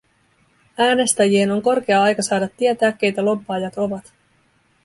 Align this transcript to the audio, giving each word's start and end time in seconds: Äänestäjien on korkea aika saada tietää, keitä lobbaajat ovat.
Äänestäjien 0.77 1.51
on 1.51 1.61
korkea 1.61 2.03
aika 2.03 2.21
saada 2.21 2.47
tietää, 2.57 2.91
keitä 2.91 3.25
lobbaajat 3.25 3.77
ovat. 3.77 4.13